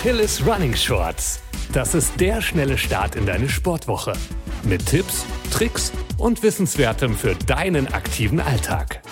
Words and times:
Achilles 0.00 0.42
Running 0.46 0.74
Shorts. 0.74 1.42
Das 1.74 1.94
ist 1.94 2.18
der 2.18 2.40
schnelle 2.40 2.78
Start 2.78 3.16
in 3.16 3.26
deine 3.26 3.50
Sportwoche. 3.50 4.14
Mit 4.62 4.86
Tipps, 4.86 5.26
Tricks 5.50 5.92
und 6.16 6.42
Wissenswertem 6.42 7.14
für 7.14 7.34
deinen 7.34 7.86
aktiven 7.86 8.40
Alltag. 8.40 9.02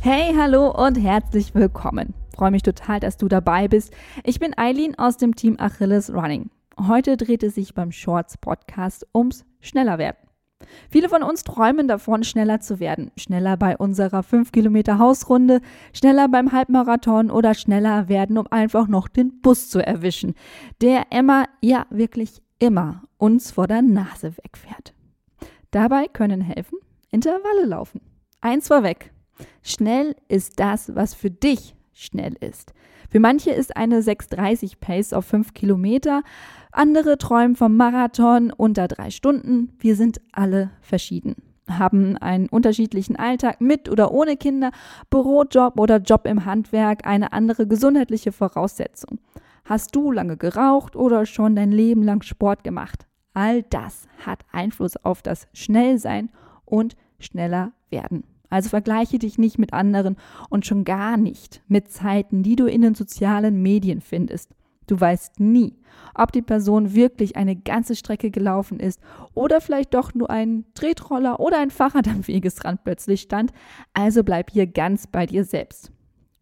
Hey, 0.00 0.34
hallo 0.36 0.72
und 0.72 0.96
herzlich 0.96 1.54
willkommen. 1.54 2.14
Freue 2.34 2.50
mich 2.50 2.64
total, 2.64 2.98
dass 2.98 3.16
du 3.16 3.28
dabei 3.28 3.68
bist. 3.68 3.94
Ich 4.24 4.40
bin 4.40 4.58
Eileen 4.58 4.98
aus 4.98 5.18
dem 5.18 5.36
Team 5.36 5.54
Achilles 5.60 6.12
Running. 6.12 6.50
Heute 6.88 7.16
dreht 7.16 7.44
es 7.44 7.54
sich 7.54 7.74
beim 7.74 7.92
Shorts 7.92 8.36
Podcast 8.38 9.06
ums 9.14 9.44
Schnellerwerden. 9.60 10.31
Viele 10.90 11.08
von 11.08 11.22
uns 11.22 11.44
träumen 11.44 11.88
davon, 11.88 12.24
schneller 12.24 12.60
zu 12.60 12.80
werden. 12.80 13.10
Schneller 13.16 13.56
bei 13.56 13.76
unserer 13.76 14.22
5 14.22 14.52
Kilometer 14.52 14.98
Hausrunde, 14.98 15.60
schneller 15.92 16.28
beim 16.28 16.52
Halbmarathon 16.52 17.30
oder 17.30 17.54
schneller 17.54 18.08
werden, 18.08 18.38
um 18.38 18.46
einfach 18.50 18.88
noch 18.88 19.08
den 19.08 19.40
Bus 19.40 19.68
zu 19.68 19.84
erwischen, 19.84 20.34
der 20.80 21.06
immer, 21.10 21.46
ja 21.60 21.86
wirklich 21.90 22.42
immer, 22.58 23.02
uns 23.18 23.50
vor 23.50 23.66
der 23.66 23.82
Nase 23.82 24.36
wegfährt. 24.36 24.94
Dabei 25.70 26.06
können 26.06 26.40
helfen 26.40 26.78
Intervalle 27.10 27.66
laufen. 27.66 28.00
Eins 28.40 28.68
vorweg. 28.68 29.12
Schnell 29.62 30.16
ist 30.28 30.58
das, 30.58 30.94
was 30.94 31.14
für 31.14 31.30
dich 31.30 31.76
schnell 32.02 32.34
ist. 32.40 32.74
Für 33.10 33.20
manche 33.20 33.50
ist 33.50 33.76
eine 33.76 34.00
6,30 34.00 34.74
Pace 34.80 35.12
auf 35.12 35.24
5 35.26 35.54
Kilometer, 35.54 36.22
andere 36.72 37.18
träumen 37.18 37.56
vom 37.56 37.76
Marathon 37.76 38.52
unter 38.52 38.88
drei 38.88 39.10
Stunden. 39.10 39.72
Wir 39.78 39.96
sind 39.96 40.20
alle 40.32 40.70
verschieden 40.80 41.36
haben 41.78 42.16
einen 42.18 42.48
unterschiedlichen 42.48 43.16
Alltag 43.16 43.60
mit 43.60 43.88
oder 43.88 44.12
ohne 44.12 44.36
Kinder, 44.36 44.72
Bürojob 45.10 45.78
oder 45.78 45.98
Job 45.98 46.26
im 46.26 46.44
Handwerk, 46.44 47.06
eine 47.06 47.32
andere 47.32 47.66
gesundheitliche 47.66 48.32
Voraussetzung. 48.32 49.20
Hast 49.64 49.94
du 49.94 50.10
lange 50.10 50.36
geraucht 50.36 50.96
oder 50.96 51.24
schon 51.24 51.54
dein 51.54 51.70
Leben 51.70 52.02
lang 52.02 52.22
Sport 52.22 52.64
gemacht? 52.64 53.06
All 53.34 53.62
das 53.62 54.06
hat 54.26 54.44
Einfluss 54.50 54.96
auf 54.96 55.22
das 55.22 55.46
Schnellsein 55.52 56.30
und 56.64 56.96
schneller 57.18 57.72
werden. 57.90 58.24
Also 58.52 58.68
vergleiche 58.68 59.18
dich 59.18 59.38
nicht 59.38 59.58
mit 59.58 59.72
anderen 59.72 60.16
und 60.50 60.66
schon 60.66 60.84
gar 60.84 61.16
nicht 61.16 61.62
mit 61.68 61.90
Zeiten, 61.90 62.42
die 62.42 62.54
du 62.54 62.66
in 62.66 62.82
den 62.82 62.94
sozialen 62.94 63.62
Medien 63.62 64.02
findest. 64.02 64.50
Du 64.86 65.00
weißt 65.00 65.40
nie, 65.40 65.74
ob 66.14 66.32
die 66.32 66.42
Person 66.42 66.94
wirklich 66.94 67.36
eine 67.36 67.56
ganze 67.56 67.96
Strecke 67.96 68.30
gelaufen 68.30 68.78
ist 68.78 69.00
oder 69.32 69.62
vielleicht 69.62 69.94
doch 69.94 70.12
nur 70.12 70.28
ein 70.28 70.66
Tretroller 70.74 71.40
oder 71.40 71.60
ein 71.60 71.70
Fahrrad 71.70 72.06
am 72.08 72.28
Wegesrand 72.28 72.84
plötzlich 72.84 73.22
stand. 73.22 73.54
Also 73.94 74.22
bleib 74.22 74.50
hier 74.50 74.66
ganz 74.66 75.06
bei 75.06 75.24
dir 75.24 75.44
selbst. 75.44 75.90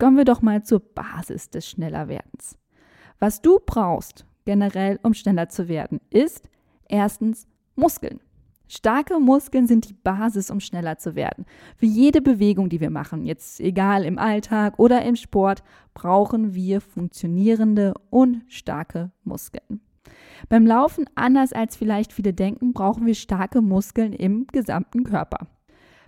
Kommen 0.01 0.17
wir 0.17 0.25
doch 0.25 0.43
mal 0.43 0.65
zur 0.65 0.81
Basis 0.81 1.49
des 1.51 1.69
Schnellerwerdens. 1.69 2.59
Was 3.21 3.41
du 3.41 3.61
brauchst, 3.65 4.27
generell, 4.47 4.99
um 5.05 5.15
schneller 5.15 5.49
zu 5.49 5.69
werden, 5.69 6.01
ist 6.11 6.51
erstens 6.89 7.47
Muskeln. 7.77 8.19
Starke 8.73 9.19
Muskeln 9.19 9.67
sind 9.67 9.89
die 9.89 9.95
Basis, 9.95 10.49
um 10.49 10.61
schneller 10.61 10.97
zu 10.97 11.17
werden. 11.17 11.45
Für 11.77 11.87
jede 11.87 12.23
Bewegung, 12.23 12.69
die 12.69 12.81
wir 12.81 12.91
machen, 12.91 13.27
jetzt 13.27 13.59
egal 13.59 14.05
im 14.05 14.17
Alltag 14.17 14.79
oder 14.79 15.03
im 15.03 15.17
Sport, 15.17 15.65
brauchen 15.93 16.55
wir 16.55 16.81
funktionierende 16.81 17.95
und 18.11 18.43
starke 18.47 19.11
Muskeln. 19.25 19.81
Beim 20.49 20.67
Laufen, 20.67 21.07
anders 21.17 21.53
als 21.53 21.75
vielleicht 21.75 22.13
viele 22.13 22.33
denken, 22.33 22.73
brauchen 22.73 23.07
wir 23.07 23.17
starke 23.17 23.61
Muskeln 23.61 24.13
im 24.13 24.47
gesamten 24.47 25.03
Körper. 25.03 25.49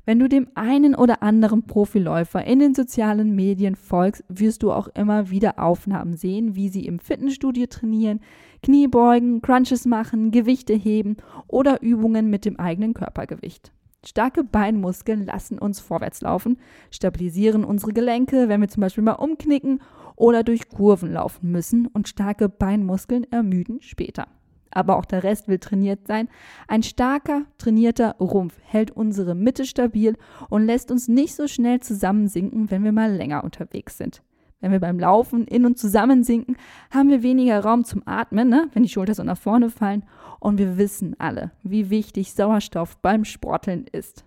Wenn 0.05 0.19
du 0.19 0.29
dem 0.29 0.49
einen 0.57 0.97
oder 0.97 1.23
anderen 1.23 1.63
Profiläufer 1.63 2.45
in 2.45 2.59
den 2.59 2.75
sozialen 2.75 3.37
Medien 3.37 3.77
folgst, 3.77 4.25
wirst 4.29 4.65
du 4.65 4.73
auch 4.73 4.89
immer 4.89 5.31
wieder 5.31 5.61
Aufnahmen 5.61 6.17
sehen, 6.17 6.57
wie 6.57 6.69
sie 6.69 6.87
im 6.87 6.99
Fitnessstudio 6.99 7.67
trainieren, 7.67 8.21
Kniebeugen, 8.65 9.43
Crunches 9.43 9.87
machen, 9.87 10.33
Gewichte 10.33 10.75
heben 10.75 11.19
oder 11.47 11.83
Übungen 11.83 12.31
mit 12.31 12.45
dem 12.45 12.59
eigenen 12.59 12.95
Körpergewicht. 12.95 13.73
Starke 14.05 14.43
Beinmuskeln 14.43 15.25
lassen 15.25 15.61
uns 15.61 15.79
vorwärts 15.79 16.21
laufen, 16.21 16.59
stabilisieren 16.91 17.63
unsere 17.63 17.93
Gelenke, 17.93 18.49
wenn 18.49 18.61
wir 18.61 18.69
zum 18.69 18.81
Beispiel 18.81 19.05
mal 19.05 19.13
umknicken 19.13 19.81
oder 20.17 20.43
durch 20.43 20.69
Kurven 20.69 21.13
laufen 21.13 21.53
müssen 21.53 21.87
und 21.87 22.09
starke 22.09 22.49
Beinmuskeln 22.49 23.25
ermüden 23.31 23.81
später 23.81 24.27
aber 24.75 24.97
auch 24.97 25.05
der 25.05 25.23
Rest 25.23 25.49
will 25.49 25.59
trainiert 25.59 26.07
sein. 26.07 26.29
Ein 26.69 26.83
starker, 26.83 27.43
trainierter 27.59 28.17
Rumpf 28.19 28.59
hält 28.63 28.91
unsere 28.91 29.35
Mitte 29.35 29.65
stabil 29.65 30.17
und 30.49 30.67
lässt 30.67 30.91
uns 30.91 31.09
nicht 31.09 31.35
so 31.35 31.49
schnell 31.49 31.81
zusammensinken, 31.81 32.71
wenn 32.71 32.85
wir 32.85 32.93
mal 32.93 33.13
länger 33.13 33.45
unterwegs 33.45 33.99
sind. 33.99 34.23
Wenn 34.61 34.71
wir 34.71 34.81
beim 34.81 35.01
Laufen 35.01 35.47
in 35.49 35.67
und 35.67 35.77
zusammensinken, 35.77 36.57
haben 36.93 37.11
wir 37.11 37.25
weniger 37.25 37.61
Raum 37.65 37.85
zum 37.85 38.03
Atmen, 38.07 38.49
ne? 38.49 38.69
wenn 38.73 38.85
die 38.85 38.89
Schultern 38.89 39.17
so 39.17 39.25
nach 39.25 39.37
vorne 39.37 39.71
fallen. 39.71 40.05
Und 40.39 40.59
wir 40.59 40.79
wissen 40.79 41.17
alle, 41.19 41.51
wie 41.65 41.91
wichtig 41.91 42.33
Sauerstoff 42.33 42.97
beim 42.99 43.25
Sporteln 43.25 43.87
ist. 43.91 44.25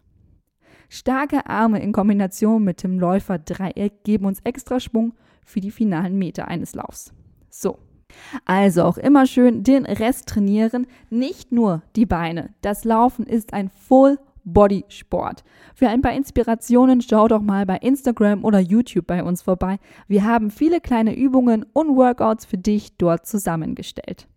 Starke 0.90 1.46
Arme 1.48 1.82
in 1.82 1.94
Kombination 1.94 2.64
mit 2.64 2.84
dem 2.84 3.00
Läuferdreieck 3.00 4.04
geben 4.04 4.26
uns 4.26 4.42
extra 4.44 4.80
Schwung 4.80 5.14
für 5.46 5.62
die 5.62 5.72
finalen 5.72 6.18
Meter 6.18 6.50
eines 6.50 6.76
Laufs. 6.76 7.14
So, 7.50 7.80
also 8.46 8.84
auch 8.84 8.98
immer 8.98 9.26
schön 9.26 9.64
den 9.64 9.86
Rest 9.86 10.28
trainieren, 10.28 10.88
nicht 11.10 11.52
nur 11.52 11.82
die 11.96 12.06
Beine. 12.06 12.54
Das 12.62 12.84
Laufen 12.84 13.26
ist 13.26 13.54
ein 13.54 13.70
Full 13.70 14.20
Body 14.46 14.86
Sport. 14.90 15.44
Für 15.74 15.90
ein 15.90 16.02
paar 16.02 16.14
Inspirationen 16.14 17.02
schau 17.02 17.28
doch 17.28 17.42
mal 17.42 17.66
bei 17.66 17.78
Instagram 17.78 18.46
oder 18.46 18.60
YouTube 18.60 19.08
bei 19.08 19.24
uns 19.24 19.42
vorbei. 19.42 19.80
Wir 20.08 20.24
haben 20.24 20.52
viele 20.52 20.80
kleine 20.80 21.16
Übungen 21.16 21.66
und 21.74 21.96
Workouts 21.96 22.46
für 22.46 22.58
dich 22.58 22.96
dort 22.98 23.26
zusammengestellt. 23.26 24.28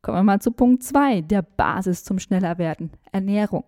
Kommen 0.00 0.18
wir 0.18 0.22
mal 0.24 0.40
zu 0.40 0.50
Punkt 0.50 0.82
2, 0.82 1.20
der 1.20 1.42
Basis 1.42 2.02
zum 2.02 2.18
Schnellerwerden, 2.18 2.90
Ernährung. 3.12 3.64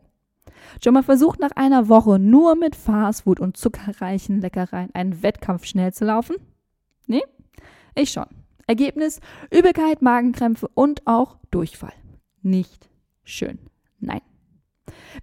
Schon 0.83 0.95
mal 0.95 1.03
versucht 1.03 1.39
nach 1.39 1.53
einer 1.53 1.89
Woche 1.89 2.19
nur 2.19 2.57
mit 2.57 2.75
Fastfood 2.75 3.39
und 3.39 3.57
zuckerreichen 3.57 4.41
Leckereien 4.41 4.91
einen 4.95 5.23
Wettkampf 5.23 5.65
schnell 5.67 5.93
zu 5.93 6.05
laufen? 6.05 6.37
Nee? 7.07 7.23
Ich 7.95 8.11
schon. 8.11 8.27
Ergebnis 8.67 9.21
Übelkeit, 9.51 10.03
Magenkrämpfe 10.03 10.69
und 10.75 11.07
auch 11.07 11.39
Durchfall. 11.51 11.93
Nicht 12.43 12.89
schön. 13.23 13.59
Nein. 14.01 14.21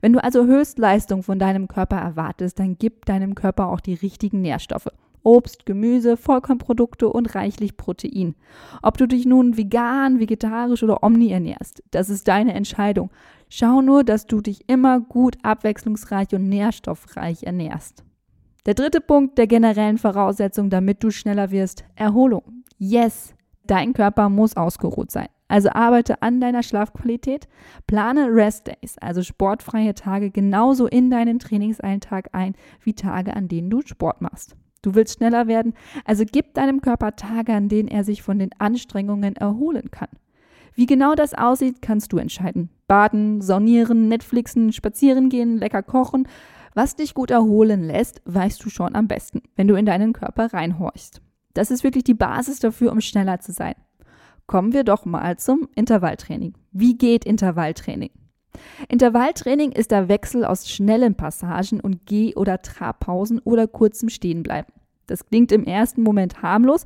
Wenn 0.01 0.13
du 0.13 0.23
also 0.23 0.45
Höchstleistung 0.45 1.23
von 1.23 1.39
deinem 1.39 1.67
Körper 1.67 1.97
erwartest, 1.97 2.59
dann 2.59 2.77
gib 2.77 3.05
deinem 3.05 3.35
Körper 3.35 3.67
auch 3.67 3.79
die 3.79 3.93
richtigen 3.93 4.41
Nährstoffe. 4.41 4.87
Obst, 5.23 5.67
Gemüse, 5.67 6.17
Vollkornprodukte 6.17 7.07
und 7.07 7.35
reichlich 7.35 7.77
Protein. 7.77 8.35
Ob 8.81 8.97
du 8.97 9.07
dich 9.07 9.25
nun 9.25 9.55
vegan, 9.55 10.19
vegetarisch 10.19 10.81
oder 10.81 11.03
omni 11.03 11.31
ernährst, 11.31 11.83
das 11.91 12.09
ist 12.09 12.27
deine 12.27 12.53
Entscheidung. 12.53 13.11
Schau 13.49 13.81
nur, 13.81 14.03
dass 14.03 14.25
du 14.25 14.41
dich 14.41 14.67
immer 14.67 14.99
gut, 14.99 15.37
abwechslungsreich 15.43 16.33
und 16.33 16.49
nährstoffreich 16.49 17.43
ernährst. 17.43 18.03
Der 18.65 18.73
dritte 18.73 19.01
Punkt 19.01 19.37
der 19.37 19.47
generellen 19.47 19.97
Voraussetzung, 19.97 20.69
damit 20.69 21.03
du 21.03 21.11
schneller 21.11 21.51
wirst, 21.51 21.83
Erholung. 21.95 22.60
Yes, 22.83 23.35
dein 23.67 23.93
Körper 23.93 24.27
muss 24.29 24.57
ausgeruht 24.57 25.11
sein. 25.11 25.27
Also 25.47 25.69
arbeite 25.69 26.23
an 26.23 26.41
deiner 26.41 26.63
Schlafqualität, 26.63 27.47
plane 27.85 28.33
Rest 28.33 28.65
Days, 28.65 28.97
also 28.97 29.21
sportfreie 29.21 29.93
Tage, 29.93 30.31
genauso 30.31 30.87
in 30.87 31.11
deinen 31.11 31.37
Trainingsalltag 31.37 32.29
ein 32.31 32.55
wie 32.81 32.95
Tage, 32.95 33.35
an 33.35 33.47
denen 33.47 33.69
du 33.69 33.81
Sport 33.81 34.23
machst. 34.23 34.55
Du 34.81 34.95
willst 34.95 35.17
schneller 35.17 35.45
werden, 35.45 35.75
also 36.05 36.23
gib 36.25 36.55
deinem 36.55 36.81
Körper 36.81 37.15
Tage, 37.15 37.53
an 37.53 37.69
denen 37.69 37.87
er 37.87 38.03
sich 38.03 38.23
von 38.23 38.39
den 38.39 38.49
Anstrengungen 38.57 39.35
erholen 39.35 39.91
kann. 39.91 40.09
Wie 40.73 40.87
genau 40.87 41.13
das 41.13 41.35
aussieht, 41.35 41.83
kannst 41.83 42.11
du 42.13 42.17
entscheiden. 42.17 42.71
Baden, 42.87 43.41
saunieren, 43.41 44.07
Netflixen, 44.07 44.73
spazieren 44.73 45.29
gehen, 45.29 45.59
lecker 45.59 45.83
kochen. 45.83 46.27
Was 46.73 46.95
dich 46.95 47.13
gut 47.13 47.29
erholen 47.29 47.83
lässt, 47.83 48.23
weißt 48.25 48.65
du 48.65 48.71
schon 48.71 48.95
am 48.95 49.07
besten, 49.07 49.43
wenn 49.55 49.67
du 49.67 49.75
in 49.75 49.85
deinen 49.85 50.13
Körper 50.13 50.51
reinhorchst. 50.51 51.21
Das 51.53 51.71
ist 51.71 51.83
wirklich 51.83 52.03
die 52.03 52.13
Basis 52.13 52.59
dafür, 52.59 52.91
um 52.91 53.01
schneller 53.01 53.39
zu 53.39 53.51
sein. 53.51 53.75
Kommen 54.47 54.73
wir 54.73 54.83
doch 54.83 55.05
mal 55.05 55.37
zum 55.37 55.69
Intervalltraining. 55.75 56.53
Wie 56.71 56.97
geht 56.97 57.25
Intervalltraining? 57.25 58.11
Intervalltraining 58.89 59.71
ist 59.71 59.91
der 59.91 60.09
Wechsel 60.09 60.43
aus 60.43 60.69
schnellen 60.69 61.15
Passagen 61.15 61.79
und 61.79 62.05
Geh- 62.05 62.35
oder 62.35 62.61
Trabpausen 62.61 63.39
oder 63.39 63.67
kurzem 63.67 64.09
Stehenbleiben. 64.09 64.73
Das 65.07 65.25
klingt 65.25 65.51
im 65.51 65.63
ersten 65.63 66.03
Moment 66.03 66.41
harmlos, 66.41 66.85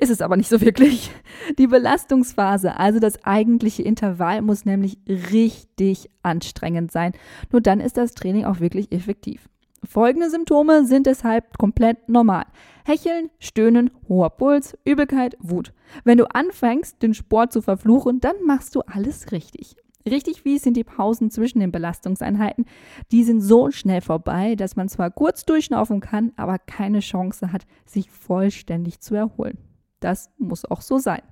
ist 0.00 0.10
es 0.10 0.20
aber 0.20 0.36
nicht 0.36 0.48
so 0.48 0.60
wirklich. 0.60 1.10
Die 1.58 1.66
Belastungsphase, 1.66 2.76
also 2.76 3.00
das 3.00 3.24
eigentliche 3.24 3.82
Intervall, 3.82 4.42
muss 4.42 4.64
nämlich 4.64 4.98
richtig 5.08 6.08
anstrengend 6.22 6.92
sein. 6.92 7.12
Nur 7.50 7.60
dann 7.60 7.80
ist 7.80 7.96
das 7.96 8.14
Training 8.14 8.44
auch 8.44 8.60
wirklich 8.60 8.92
effektiv. 8.92 9.48
Folgende 9.84 10.30
Symptome 10.30 10.84
sind 10.84 11.06
deshalb 11.06 11.56
komplett 11.58 12.08
normal. 12.08 12.44
Hecheln, 12.84 13.30
Stöhnen, 13.38 13.90
hoher 14.08 14.30
Puls, 14.30 14.76
Übelkeit, 14.84 15.36
Wut. 15.40 15.72
Wenn 16.04 16.18
du 16.18 16.26
anfängst, 16.34 17.02
den 17.02 17.14
Sport 17.14 17.52
zu 17.52 17.62
verfluchen, 17.62 18.20
dann 18.20 18.36
machst 18.44 18.74
du 18.74 18.80
alles 18.80 19.32
richtig. 19.32 19.76
Richtig 20.08 20.44
wie 20.44 20.58
sind 20.58 20.76
die 20.76 20.84
Pausen 20.84 21.30
zwischen 21.30 21.60
den 21.60 21.72
Belastungseinheiten. 21.72 22.64
Die 23.12 23.24
sind 23.24 23.40
so 23.40 23.70
schnell 23.70 24.00
vorbei, 24.00 24.54
dass 24.54 24.76
man 24.76 24.88
zwar 24.88 25.10
kurz 25.10 25.44
durchschnaufen 25.44 26.00
kann, 26.00 26.32
aber 26.36 26.58
keine 26.58 27.00
Chance 27.00 27.52
hat, 27.52 27.66
sich 27.84 28.10
vollständig 28.10 29.00
zu 29.00 29.14
erholen. 29.14 29.58
Das 30.00 30.30
muss 30.38 30.64
auch 30.64 30.80
so 30.80 30.98
sein. 30.98 31.22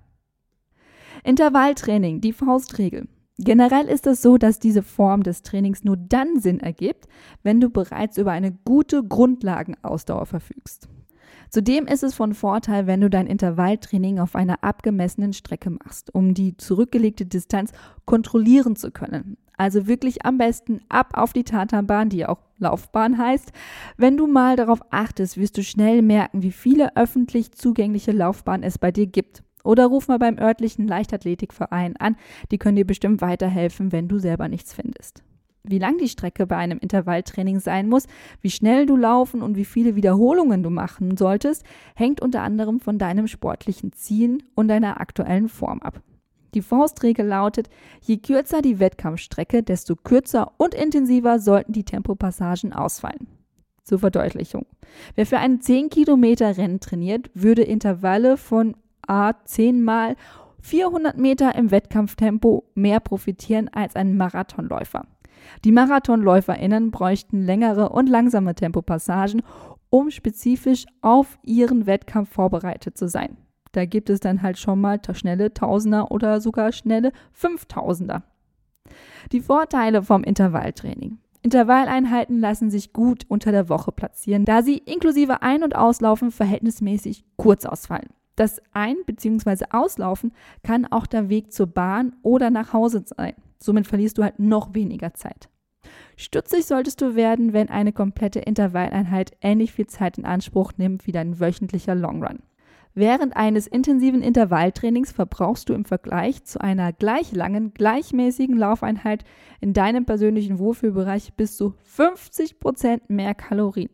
Intervalltraining, 1.25 2.21
die 2.21 2.33
Faustregel. 2.33 3.09
Generell 3.39 3.87
ist 3.87 4.07
es 4.07 4.23
so, 4.23 4.39
dass 4.39 4.59
diese 4.59 4.83
Form 4.83 5.23
des 5.23 5.43
Trainings 5.43 5.85
nur 5.85 5.97
dann 5.99 6.41
Sinn 6.41 6.61
ergibt, 6.61 7.07
wenn 7.43 7.61
du 7.61 7.69
bereits 7.69 8.17
über 8.17 8.33
eine 8.33 8.53
gute 8.53 9.05
Grundlagenausdauer 9.05 10.25
verfügst. 10.25 10.89
Zudem 11.51 11.87
ist 11.87 12.03
es 12.03 12.15
von 12.15 12.35
Vorteil, 12.35 12.87
wenn 12.87 13.01
du 13.01 13.11
dein 13.11 13.27
Intervalltraining 13.27 14.19
auf 14.19 14.35
einer 14.35 14.65
abgemessenen 14.65 15.33
Strecke 15.33 15.71
machst, 15.71 16.15
um 16.15 16.35
die 16.35 16.57
zurückgelegte 16.57 17.27
Distanz 17.27 17.73
kontrollieren 18.05 18.75
zu 18.75 18.91
können. 18.91 19.37
Also 19.57 19.87
wirklich 19.87 20.25
am 20.25 20.39
besten 20.39 20.81
ab 20.89 21.13
auf 21.15 21.33
die 21.33 21.45
Tatanbahn, 21.45 22.09
die 22.09 22.27
auch 22.27 22.41
Laufbahn 22.59 23.19
heißt. 23.19 23.53
Wenn 23.97 24.17
du 24.17 24.27
mal 24.27 24.57
darauf 24.57 24.81
achtest, 24.91 25.37
wirst 25.37 25.57
du 25.57 25.63
schnell 25.63 26.03
merken, 26.03 26.43
wie 26.43 26.53
viele 26.53 26.97
öffentlich 26.97 27.53
zugängliche 27.53 28.13
Laufbahnen 28.13 28.63
es 28.63 28.79
bei 28.79 28.91
dir 28.93 29.07
gibt. 29.07 29.43
Oder 29.67 29.87
ruf 29.87 30.09
mal 30.09 30.19
beim 30.19 30.39
örtlichen 30.39 30.87
Leichtathletikverein 30.87 31.97
an, 31.97 32.17
die 32.51 32.59
können 32.59 32.77
dir 32.77 32.87
bestimmt 32.87 33.21
weiterhelfen, 33.21 33.93
wenn 33.93 34.09
du 34.09 34.19
selber 34.19 34.49
nichts 34.49 34.73
findest. 34.73 35.23
Wie 35.65 35.81
lang 35.81 35.99
die 35.99 36.09
Strecke 36.09 36.47
bei 36.47 36.57
einem 36.57 36.79
Intervalltraining 36.79 37.59
sein 37.59 37.89
muss, 37.89 38.07
wie 38.41 38.51
schnell 38.51 38.87
du 38.87 38.97
laufen 38.97 39.43
und 39.43 39.57
wie 39.57 39.65
viele 39.65 39.97
Wiederholungen 39.97 40.63
du 40.63 40.71
machen 40.71 41.17
solltest, 41.17 41.65
hängt 41.97 42.21
unter 42.21 42.43
anderem 42.43 42.79
von 42.79 42.99
deinem 42.99 43.27
sportlichen 43.27 43.93
Ziel 43.93 44.39
und 44.55 44.69
deiner 44.69 45.01
aktuellen 45.01 45.49
Form 45.49 45.81
ab. 45.81 46.01
Die 46.55 46.63
Faustregel 46.63 47.27
lautet, 47.27 47.69
je 48.01 48.19
kürzer 48.19 48.63
die 48.63 48.79
Wettkampfstrecke, 48.79 49.65
desto 49.65 49.97
kürzer 49.97 50.53
und 50.57 50.75
intensiver 50.75 51.41
sollten 51.41 51.73
die 51.73 51.85
Tempopassagen 51.85 52.73
ausfallen. 52.73 53.27
Zur 53.83 53.99
Verdeutlichung. 53.99 54.67
Wer 55.17 55.27
für 55.27 55.39
ein 55.39 55.61
10 55.61 55.91
Kilometer 55.91 56.57
Rennen 56.57 56.81
trainiert, 56.81 57.31
würde 57.35 57.63
Intervalle 57.63 58.37
von 58.37 58.77
A 59.07 59.35
10 59.45 59.83
mal 59.83 60.17
400 60.61 61.17
Meter 61.17 61.55
im 61.55 61.71
Wettkampftempo 61.71 62.65
mehr 62.75 63.01
profitieren 63.01 63.69
als 63.73 63.95
ein 63.95 64.17
Marathonläufer. 64.17 65.07
Die 65.65 65.73
MarathonläuferInnen 65.73 66.91
bräuchten 66.91 67.43
längere 67.43 67.91
und 67.91 68.09
langsame 68.09 68.55
Tempopassagen, 68.55 69.43
um 69.91 70.11
spezifisch 70.11 70.87
auf 71.03 71.39
ihren 71.43 71.87
Wettkampf 71.87 72.33
vorbereitet 72.33 72.99
zu 72.99 73.09
sein. 73.09 73.37
Da 73.73 73.85
gibt 73.85 74.11
es 74.11 74.21
dann 74.21 74.43
halt 74.43 74.59
schon 74.59 74.81
mal 74.81 75.01
schnelle 75.13 75.53
Tausender 75.53 76.11
oder 76.11 76.41
sogar 76.41 76.73
schnelle 76.73 77.13
Fünftausender. 77.33 78.23
Die 79.33 79.41
Vorteile 79.41 80.03
vom 80.03 80.25
Intervalltraining. 80.25 81.19
Intervalleinheiten 81.43 82.41
lassen 82.41 82.71
sich 82.71 82.93
gut 82.93 83.25
unter 83.29 83.53
der 83.53 83.69
Woche 83.69 83.93
platzieren, 83.93 84.45
da 84.45 84.63
sie 84.63 84.79
inklusive 84.79 85.43
Ein- 85.43 85.63
und 85.63 85.77
Auslaufen 85.77 86.33
verhältnismäßig 86.33 87.25
kurz 87.37 87.65
ausfallen. 87.67 88.09
Das 88.37 88.61
Ein- 88.73 88.99
bzw. 89.07 89.65
Auslaufen 89.71 90.33
kann 90.63 90.85
auch 90.87 91.07
der 91.07 91.29
Weg 91.29 91.53
zur 91.53 91.67
Bahn 91.67 92.15
oder 92.23 92.51
nach 92.51 92.73
Hause 92.73 93.03
sein. 93.05 93.35
Somit 93.59 93.87
verlierst 93.87 94.19
du 94.19 94.23
halt 94.23 94.39
noch 94.39 94.75
weniger 94.75 95.15
Zeit. 95.15 95.49
Stutzig 96.17 96.67
solltest 96.67 97.01
du 97.01 97.15
werden, 97.15 97.53
wenn 97.53 97.69
eine 97.69 97.93
komplette 97.93 98.41
Intervalleinheit 98.41 99.37
ähnlich 99.41 99.73
viel 99.73 99.87
Zeit 99.87 100.19
in 100.19 100.25
Anspruch 100.25 100.73
nimmt 100.77 101.07
wie 101.07 101.13
dein 101.13 101.41
wöchentlicher 101.41 101.95
Longrun. 101.95 102.41
Während 102.95 103.37
eines 103.37 103.67
intensiven 103.67 104.23
Intervalltrainings 104.23 105.13
verbrauchst 105.13 105.69
du 105.69 105.75
im 105.75 105.85
Vergleich 105.85 106.45
zu 106.45 106.61
einer 106.61 106.95
gleich 106.95 107.33
langen, 107.33 107.75
gleichmäßigen 107.75 108.57
Laufeinheit 108.57 109.25
in 109.61 109.75
deinem 109.75 110.07
persönlichen 110.07 110.59
Wohlfühlbereich 110.59 111.35
bis 111.35 111.59
zu 111.59 111.75
50% 111.95 113.03
mehr 113.09 113.35
Kalorien. 113.35 113.91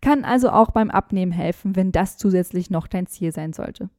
Kann 0.00 0.24
also 0.24 0.50
auch 0.50 0.70
beim 0.70 0.90
Abnehmen 0.90 1.32
helfen, 1.32 1.76
wenn 1.76 1.92
das 1.92 2.16
zusätzlich 2.16 2.70
noch 2.70 2.86
dein 2.86 3.06
Ziel 3.06 3.32
sein 3.32 3.52
sollte. 3.52 3.90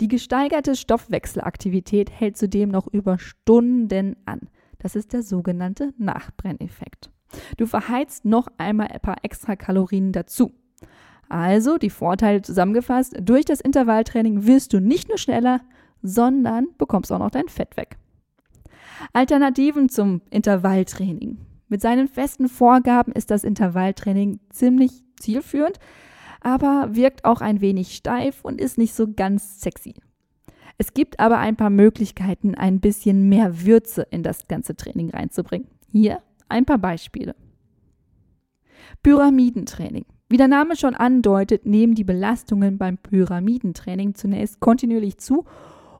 Die 0.00 0.08
gesteigerte 0.08 0.74
Stoffwechselaktivität 0.74 2.10
hält 2.10 2.36
zudem 2.36 2.70
noch 2.70 2.86
über 2.86 3.18
Stunden 3.18 4.16
an. 4.24 4.40
Das 4.78 4.96
ist 4.96 5.12
der 5.12 5.22
sogenannte 5.22 5.92
Nachbrenneffekt. 5.98 7.10
Du 7.56 7.66
verheizt 7.66 8.24
noch 8.24 8.48
einmal 8.58 8.88
ein 8.88 9.00
paar 9.00 9.18
extra 9.22 9.56
Kalorien 9.56 10.12
dazu. 10.12 10.52
Also 11.28 11.78
die 11.78 11.90
Vorteile 11.90 12.42
zusammengefasst, 12.42 13.16
durch 13.20 13.44
das 13.44 13.60
Intervalltraining 13.60 14.46
wirst 14.46 14.72
du 14.72 14.80
nicht 14.80 15.08
nur 15.08 15.18
schneller, 15.18 15.60
sondern 16.02 16.68
bekommst 16.76 17.12
auch 17.12 17.20
noch 17.20 17.30
dein 17.30 17.48
Fett 17.48 17.76
weg. 17.76 17.98
Alternativen 19.12 19.88
zum 19.88 20.22
Intervalltraining. 20.30 21.38
Mit 21.68 21.80
seinen 21.80 22.08
festen 22.08 22.48
Vorgaben 22.48 23.12
ist 23.12 23.30
das 23.30 23.44
Intervalltraining 23.44 24.40
ziemlich 24.50 25.04
zielführend, 25.20 25.78
aber 26.40 26.88
wirkt 26.92 27.24
auch 27.24 27.40
ein 27.40 27.60
wenig 27.60 27.94
steif 27.94 28.44
und 28.44 28.60
ist 28.60 28.78
nicht 28.78 28.94
so 28.94 29.12
ganz 29.12 29.60
sexy. 29.60 29.94
Es 30.78 30.94
gibt 30.94 31.20
aber 31.20 31.38
ein 31.38 31.56
paar 31.56 31.70
Möglichkeiten, 31.70 32.54
ein 32.54 32.80
bisschen 32.80 33.28
mehr 33.28 33.66
Würze 33.66 34.06
in 34.10 34.22
das 34.22 34.48
ganze 34.48 34.74
Training 34.74 35.10
reinzubringen. 35.10 35.68
Hier 35.92 36.22
ein 36.48 36.64
paar 36.64 36.78
Beispiele. 36.78 37.34
Pyramidentraining. 39.02 40.06
Wie 40.30 40.36
der 40.36 40.48
Name 40.48 40.76
schon 40.76 40.94
andeutet, 40.94 41.66
nehmen 41.66 41.94
die 41.94 42.04
Belastungen 42.04 42.78
beim 42.78 42.98
Pyramidentraining 42.98 44.14
zunächst 44.14 44.60
kontinuierlich 44.60 45.18
zu 45.18 45.44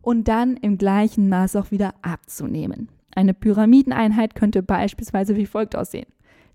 und 0.03 0.29
dann 0.29 0.57
im 0.57 0.79
gleichen 0.79 1.29
Maß 1.29 1.57
auch 1.57 1.71
wieder 1.71 1.95
abzunehmen. 2.03 2.89
Eine 3.15 3.35
Pyramideneinheit 3.35 4.35
könnte 4.35 4.63
beispielsweise 4.63 5.37
wie 5.37 5.47
folgt 5.47 5.77
aussehen. 5.77 6.07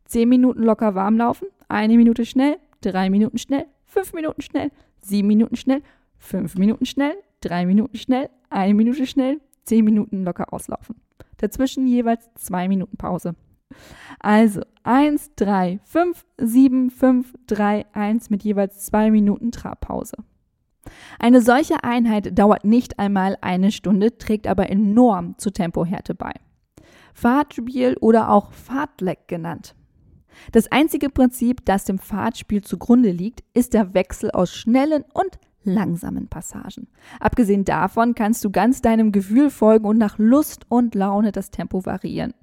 10 0.06 0.30
Minuten 0.30 0.64
locker 0.64 0.96
warm 0.96 1.18
laufen, 1.18 1.48
eine 1.68 1.98
Minute 1.98 2.26
schnell, 2.26 2.58
drei 2.82 3.10
Minuten 3.10 3.38
schnell, 3.38 3.66
fünf 3.86 4.14
Minuten 4.14 4.42
schnell, 4.42 4.72
sieben 5.02 5.28
Minuten 5.28 5.56
schnell, 5.56 5.82
fünf 6.18 6.56
Minuten 6.56 6.86
schnell, 6.86 7.16
drei 7.42 7.66
Minuten 7.66 7.98
schnell, 7.98 8.30
eine 8.50 8.74
Minute 8.74 9.06
schnell, 9.06 9.40
zehn 9.64 9.86
Minuten 9.86 10.24
locker 10.24 10.54
auslaufen. 10.54 10.96
Dazwischen 11.38 11.88
jeweils 11.88 12.30
zwei 12.36 12.68
Minuten 12.68 12.98
Pause. 12.98 13.36
Also 14.20 14.62
1, 14.84 15.32
3, 15.36 15.80
5, 15.84 16.26
7, 16.38 16.92
5, 16.92 17.34
3, 17.48 17.86
1 17.94 18.30
mit 18.30 18.44
jeweils 18.44 18.86
zwei 18.86 19.12
Minuten 19.12 19.52
Trabpause. 19.52 20.16
Eine 21.20 21.42
solche 21.42 21.84
Einheit 21.84 22.38
dauert 22.38 22.64
nicht 22.64 23.00
einmal 23.00 23.38
eine 23.42 23.72
Stunde, 23.72 24.18
trägt 24.18 24.48
aber 24.48 24.70
enorm 24.70 25.38
zur 25.38 25.54
Tempohärte 25.54 26.14
bei. 26.14 26.32
Fahrtspiel 27.14 27.98
oder 28.02 28.30
auch 28.30 28.52
Fahrtleck 28.52 29.28
genannt. 29.28 29.76
Das 30.52 30.72
einzige 30.72 31.10
Prinzip, 31.10 31.66
das 31.66 31.86
dem 31.86 32.00
Fahrtspiel 32.00 32.64
zugrunde 32.64 33.12
liegt, 33.12 33.44
ist 33.54 33.74
der 33.74 33.94
Wechsel 33.94 34.32
aus 34.32 34.54
schnellen 34.54 35.04
und 35.14 35.40
langsamen 35.64 36.28
Passagen. 36.28 36.88
Abgesehen 37.20 37.66
davon 37.66 38.16
kannst 38.16 38.44
du 38.46 38.52
ganz 38.52 38.82
deinem 38.82 39.12
Gefühl 39.12 39.50
folgen 39.50 39.86
und 39.86 39.98
nach 39.98 40.18
Lust 40.18 40.66
und 40.70 40.96
Laune 40.96 41.32
das 41.32 41.52
Tempo 41.52 41.86
variieren. 41.86 42.34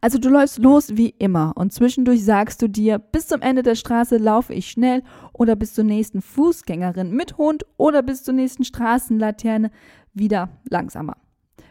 Also 0.00 0.18
du 0.18 0.28
läufst 0.28 0.58
los 0.58 0.96
wie 0.96 1.14
immer 1.18 1.52
und 1.56 1.72
zwischendurch 1.72 2.24
sagst 2.24 2.62
du 2.62 2.68
dir, 2.68 2.98
bis 2.98 3.28
zum 3.28 3.42
Ende 3.42 3.62
der 3.62 3.76
Straße 3.76 4.16
laufe 4.16 4.52
ich 4.52 4.70
schnell 4.70 5.02
oder 5.32 5.56
bis 5.56 5.74
zur 5.74 5.84
nächsten 5.84 6.20
Fußgängerin 6.20 7.12
mit 7.12 7.38
Hund 7.38 7.64
oder 7.76 8.02
bis 8.02 8.24
zur 8.24 8.34
nächsten 8.34 8.64
Straßenlaterne 8.64 9.70
wieder 10.14 10.48
langsamer. 10.68 11.16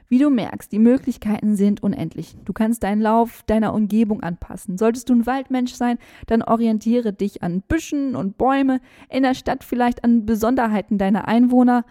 Wie 0.10 0.20
du 0.20 0.30
merkst, 0.30 0.72
die 0.72 0.80
Möglichkeiten 0.80 1.58
sind 1.58 1.84
unendlich. 1.84 2.38
Du 2.46 2.54
kannst 2.54 2.84
deinen 2.84 3.02
Lauf 3.02 3.44
deiner 3.44 3.74
Umgebung 3.74 4.24
anpassen. 4.24 4.78
Solltest 4.78 5.10
du 5.10 5.14
ein 5.14 5.26
Waldmensch 5.26 5.74
sein, 5.74 5.98
dann 6.28 6.44
orientiere 6.44 7.12
dich 7.12 7.44
an 7.44 7.62
Büschen 7.62 8.16
und 8.16 8.38
Bäume, 8.38 8.80
in 9.10 9.24
der 9.24 9.34
Stadt 9.34 9.66
vielleicht 9.66 10.06
an 10.06 10.26
Besonderheiten 10.26 10.98
deiner 10.98 11.28
Einwohner 11.28 11.84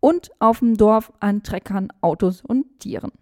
und 0.00 0.30
auf 0.38 0.58
dem 0.58 0.76
Dorf 0.76 1.12
an 1.20 1.42
Treckern, 1.42 1.88
Autos 2.02 2.42
und 2.42 2.80
Tieren. 2.80 3.12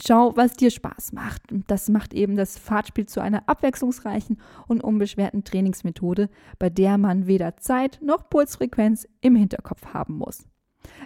Schau, 0.00 0.36
was 0.36 0.54
dir 0.54 0.70
Spaß 0.70 1.12
macht. 1.12 1.42
Das 1.66 1.88
macht 1.88 2.14
eben 2.14 2.36
das 2.36 2.56
Fahrtspiel 2.56 3.06
zu 3.06 3.20
einer 3.20 3.48
abwechslungsreichen 3.48 4.40
und 4.68 4.82
unbeschwerten 4.82 5.44
Trainingsmethode, 5.44 6.30
bei 6.58 6.70
der 6.70 6.98
man 6.98 7.26
weder 7.26 7.56
Zeit 7.56 7.98
noch 8.02 8.30
Pulsfrequenz 8.30 9.08
im 9.20 9.34
Hinterkopf 9.34 9.92
haben 9.92 10.16
muss. 10.16 10.46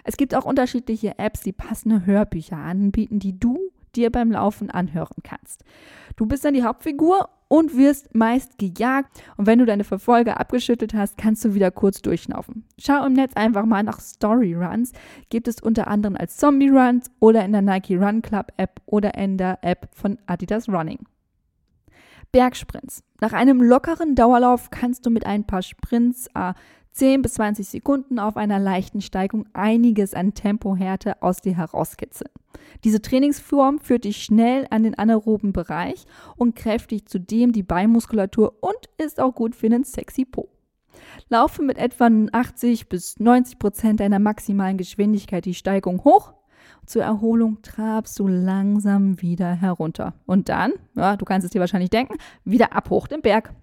Es 0.03 0.17
gibt 0.17 0.35
auch 0.35 0.45
unterschiedliche 0.45 1.17
Apps, 1.19 1.41
die 1.41 1.51
passende 1.51 2.05
Hörbücher 2.05 2.57
anbieten, 2.57 3.19
die 3.19 3.39
du 3.39 3.59
dir 3.95 4.11
beim 4.11 4.31
Laufen 4.31 4.69
anhören 4.69 5.21
kannst. 5.23 5.63
Du 6.15 6.25
bist 6.25 6.43
dann 6.45 6.53
die 6.53 6.63
Hauptfigur 6.63 7.29
und 7.47 7.77
wirst 7.77 8.15
meist 8.15 8.57
gejagt 8.57 9.23
und 9.37 9.45
wenn 9.45 9.59
du 9.59 9.65
deine 9.65 9.83
Verfolger 9.83 10.39
abgeschüttelt 10.39 10.93
hast, 10.93 11.17
kannst 11.17 11.45
du 11.45 11.53
wieder 11.53 11.69
kurz 11.69 12.01
durchschnaufen. 12.01 12.65
Schau 12.79 13.05
im 13.05 13.13
Netz 13.13 13.33
einfach 13.35 13.65
mal 13.65 13.83
nach 13.83 13.99
Story 13.99 14.55
Runs, 14.55 14.91
gibt 15.29 15.47
es 15.47 15.61
unter 15.61 15.87
anderem 15.87 16.15
als 16.15 16.37
Zombie 16.37 16.69
Runs 16.69 17.11
oder 17.19 17.45
in 17.45 17.51
der 17.51 17.61
Nike 17.61 17.95
Run 17.95 18.21
Club 18.23 18.47
App 18.57 18.81
oder 18.85 19.13
in 19.15 19.37
der 19.37 19.59
App 19.61 19.89
von 19.93 20.17
Adidas 20.25 20.67
Running. 20.67 21.05
Bergsprints. 22.31 23.03
Nach 23.21 23.33
einem 23.33 23.61
lockeren 23.61 24.15
Dauerlauf 24.15 24.71
kannst 24.71 25.05
du 25.05 25.11
mit 25.11 25.25
ein 25.25 25.45
paar 25.45 25.61
Sprints 25.61 26.27
äh, 26.33 26.53
10 26.93 27.23
bis 27.23 27.33
20 27.33 27.67
Sekunden 27.67 28.19
auf 28.19 28.37
einer 28.37 28.59
leichten 28.59 29.01
Steigung 29.01 29.45
einiges 29.53 30.13
an 30.13 30.33
Tempohärte 30.33 31.21
aus 31.21 31.41
dir 31.41 31.57
herauskitzeln. 31.57 32.29
Diese 32.83 33.01
Trainingsform 33.01 33.79
führt 33.79 34.03
dich 34.03 34.23
schnell 34.23 34.67
an 34.69 34.83
den 34.83 34.97
anaeroben 34.97 35.53
Bereich 35.53 36.05
und 36.35 36.55
kräftigt 36.55 37.09
zudem 37.09 37.51
die 37.51 37.63
Beinmuskulatur 37.63 38.55
und 38.61 38.89
ist 38.97 39.19
auch 39.19 39.33
gut 39.33 39.55
für 39.55 39.67
einen 39.67 39.83
sexy 39.83 40.25
Po. 40.25 40.49
Laufe 41.29 41.63
mit 41.63 41.77
etwa 41.77 42.09
80 42.31 42.89
bis 42.89 43.19
90 43.19 43.57
Prozent 43.57 43.99
deiner 43.99 44.19
maximalen 44.19 44.77
Geschwindigkeit 44.77 45.45
die 45.45 45.55
Steigung 45.55 46.03
hoch. 46.03 46.33
Zur 46.85 47.03
Erholung 47.03 47.61
trabst 47.61 48.19
du 48.19 48.27
langsam 48.27 49.21
wieder 49.21 49.53
herunter. 49.53 50.13
Und 50.25 50.49
dann, 50.49 50.73
ja, 50.95 51.15
du 51.15 51.25
kannst 51.25 51.45
es 51.45 51.51
dir 51.51 51.59
wahrscheinlich 51.59 51.89
denken, 51.89 52.17
wieder 52.43 52.73
ab 52.73 52.89
hoch 52.89 53.07
den 53.07 53.21
Berg. 53.21 53.53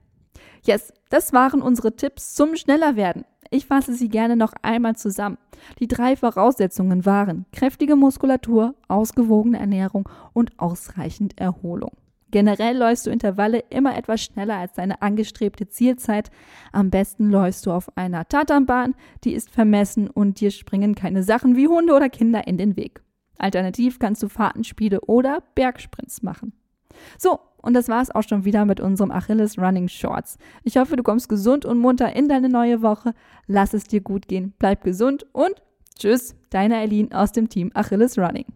Yes, 0.63 0.93
das 1.09 1.33
waren 1.33 1.63
unsere 1.63 1.97
Tipps 1.97 2.35
zum 2.35 2.57
Schnellerwerden. 2.57 3.25
Ich 3.51 3.67
fasse 3.67 3.95
sie 3.95 4.09
gerne 4.09 4.37
noch 4.37 4.53
einmal 4.63 4.95
zusammen. 4.95 5.39
Die 5.81 5.89
drei 5.89 6.17
Voraussetzungen 6.17 7.05
waren 7.05 7.47
kräftige 7.53 7.97
Muskulatur, 7.97 8.75
ausgewogene 8.87 9.59
Ernährung 9.59 10.09
und 10.33 10.59
ausreichend 10.59 11.41
Erholung. 11.41 11.91
Generell 12.31 12.77
läufst 12.77 13.07
du 13.07 13.11
Intervalle 13.11 13.65
immer 13.71 13.97
etwas 13.97 14.23
schneller 14.23 14.57
als 14.57 14.75
deine 14.75 15.03
angestrebte 15.03 15.69
Zielzeit. 15.69 16.31
Am 16.71 16.91
besten 16.91 17.29
läufst 17.29 17.67
du 17.67 17.73
auf 17.73 17.97
einer 17.97 18.29
Tatanbahn, 18.29 18.95
die 19.25 19.35
ist 19.35 19.51
vermessen 19.51 20.09
und 20.09 20.41
dir 20.41 20.53
springen 20.53 20.95
keine 20.95 21.25
Sachen 21.25 21.57
wie 21.57 21.67
Hunde 21.67 21.93
oder 21.93 22.09
Kinder 22.09 22.47
in 22.47 22.57
den 22.57 22.77
Weg. 22.77 23.03
Alternativ 23.39 23.99
kannst 23.99 24.23
du 24.23 24.29
Fahrtenspiele 24.29 25.01
oder 25.01 25.43
Bergsprints 25.57 26.23
machen. 26.23 26.53
So, 27.19 27.41
und 27.63 27.75
das 27.75 27.89
war's 27.89 28.11
auch 28.11 28.23
schon 28.23 28.45
wieder 28.45 28.65
mit 28.65 28.81
unserem 28.81 29.11
Achilles 29.11 29.59
Running 29.59 29.89
Shorts. 29.89 30.39
Ich 30.65 30.77
hoffe, 30.77 30.97
du 30.97 31.03
kommst 31.03 31.29
gesund 31.29 31.65
und 31.65 31.79
munter 31.79 32.15
in 32.15 32.29
deine 32.29 32.49
neue 32.49 32.83
Woche. 32.83 33.15
Lass 33.47 33.75
es 33.75 33.85
dir 33.85 34.01
gut 34.01 34.29
gehen, 34.29 34.53
bleib 34.59 34.85
gesund 34.85 35.27
und 35.33 35.55
tschüss, 35.99 36.35
deine 36.51 36.77
Eileen 36.77 37.13
aus 37.13 37.33
dem 37.33 37.49
Team 37.49 37.71
Achilles 37.75 38.19
Running. 38.19 38.47